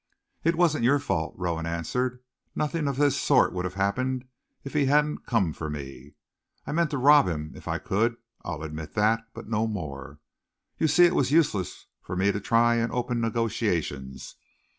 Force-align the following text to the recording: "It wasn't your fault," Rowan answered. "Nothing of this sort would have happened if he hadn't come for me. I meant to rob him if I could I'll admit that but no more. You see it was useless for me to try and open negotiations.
"It 0.43 0.55
wasn't 0.55 0.83
your 0.83 0.97
fault," 0.97 1.35
Rowan 1.37 1.67
answered. 1.67 2.21
"Nothing 2.55 2.87
of 2.87 2.97
this 2.97 3.15
sort 3.21 3.53
would 3.53 3.65
have 3.65 3.75
happened 3.75 4.25
if 4.63 4.73
he 4.73 4.85
hadn't 4.85 5.27
come 5.27 5.53
for 5.53 5.69
me. 5.69 6.15
I 6.65 6.71
meant 6.71 6.89
to 6.89 6.97
rob 6.97 7.27
him 7.27 7.51
if 7.53 7.67
I 7.67 7.77
could 7.77 8.17
I'll 8.43 8.63
admit 8.63 8.95
that 8.95 9.23
but 9.35 9.47
no 9.47 9.67
more. 9.67 10.17
You 10.79 10.87
see 10.87 11.05
it 11.05 11.13
was 11.13 11.29
useless 11.31 11.85
for 12.01 12.15
me 12.15 12.31
to 12.31 12.39
try 12.41 12.77
and 12.77 12.91
open 12.91 13.21
negotiations. 13.21 14.37